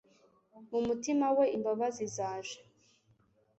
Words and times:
mu 0.71 0.79
mutima 0.87 1.25
we, 1.37 1.45
imbabazi 1.57 2.03
zaje 2.15 2.57